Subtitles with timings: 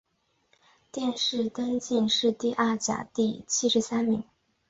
[0.91, 4.23] 殿试登进士第二甲第七十三名。